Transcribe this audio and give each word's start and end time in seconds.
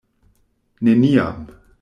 Neniam! 0.81 1.45